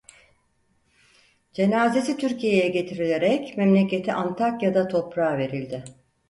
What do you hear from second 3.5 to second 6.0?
memleketi Antakya'da toprağa verildi.